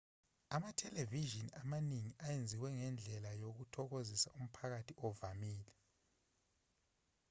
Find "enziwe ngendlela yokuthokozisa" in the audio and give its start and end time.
2.29-4.29